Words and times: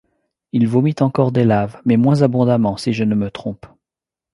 Il 0.51 0.67
vomit 0.67 0.95
encore 1.01 1.31
des 1.31 1.43
laves, 1.43 1.79
mais 1.85 1.95
moins 1.95 2.23
abondamment, 2.23 2.75
si 2.75 2.91
je 2.91 3.03
ne 3.03 3.13
me 3.13 3.29
trompe 3.29 3.67